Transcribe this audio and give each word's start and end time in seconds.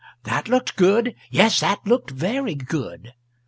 That 0.23 0.47
looked 0.49 0.77
good. 0.77 1.13
Yes, 1.29 1.59
that 1.59 1.85
looked 1.85 2.09
very 2.09 2.55
good. 2.55 3.13